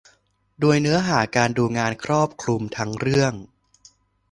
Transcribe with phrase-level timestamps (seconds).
[0.59, 3.33] โดยเนื้อหาการดูงานครอบคลุมทั้งเรื่อง